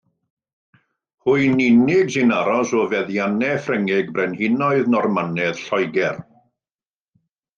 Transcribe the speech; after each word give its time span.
Hwy'n 1.25 1.59
unig 1.65 2.07
sy'n 2.13 2.31
aros 2.37 2.71
o 2.79 2.87
feddiannau 2.93 3.59
Ffrengig 3.65 4.09
brenhinoedd 4.15 4.89
Normanaidd 4.97 5.63
Lloegr. 5.67 6.17